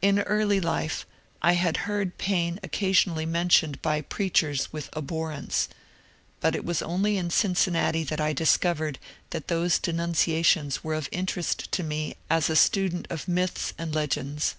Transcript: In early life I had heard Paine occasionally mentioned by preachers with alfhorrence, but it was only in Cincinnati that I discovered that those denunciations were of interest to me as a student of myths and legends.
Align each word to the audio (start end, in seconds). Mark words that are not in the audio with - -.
In 0.00 0.18
early 0.18 0.60
life 0.60 1.06
I 1.40 1.52
had 1.52 1.76
heard 1.86 2.18
Paine 2.18 2.58
occasionally 2.64 3.24
mentioned 3.26 3.80
by 3.80 4.00
preachers 4.00 4.72
with 4.72 4.90
alfhorrence, 4.92 5.68
but 6.40 6.56
it 6.56 6.64
was 6.64 6.82
only 6.82 7.16
in 7.16 7.30
Cincinnati 7.30 8.02
that 8.02 8.20
I 8.20 8.32
discovered 8.32 8.98
that 9.30 9.46
those 9.46 9.78
denunciations 9.78 10.82
were 10.82 10.94
of 10.94 11.08
interest 11.12 11.70
to 11.70 11.84
me 11.84 12.16
as 12.28 12.50
a 12.50 12.56
student 12.56 13.06
of 13.08 13.28
myths 13.28 13.72
and 13.78 13.94
legends. 13.94 14.56